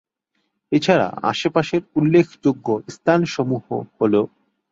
এছাড়া 0.71 1.07
আশেপাশের 1.23 1.81
উল্লেখযোগ্য 1.95 2.67
স্থানসমূহ 2.89 3.65
হলো- 3.97 4.29